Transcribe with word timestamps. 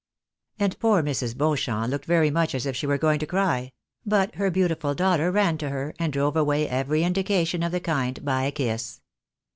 And 0.57 0.79
poor 0.79 1.03
Mrs. 1.03 1.37
Beauchamp 1.37 1.91
looked 1.91 2.05
very 2.05 2.31
much 2.31 2.55
as 2.55 2.65
if 2.65 2.75
she 2.75 2.87
were 2.87 2.97
going 2.97 3.19
to 3.19 3.27
cry; 3.27 3.71
but 4.03 4.33
her 4.33 4.49
beautiful 4.49 4.95
daughter 4.95 5.29
ran 5.29 5.59
to 5.59 5.69
her, 5.69 5.93
and 5.99 6.11
drove 6.11 6.35
away 6.35 6.67
every 6.67 7.03
indication 7.03 7.61
of 7.61 7.71
the 7.71 7.79
kind 7.81 8.25
by 8.25 8.45
a 8.45 8.51
kiss. 8.51 9.01